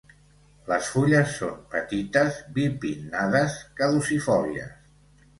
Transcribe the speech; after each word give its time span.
Les 0.69 0.85
fulles 0.93 1.33
són 1.41 1.59
petites 1.73 2.39
bipinnades, 2.55 3.57
caducifòlies. 3.83 4.73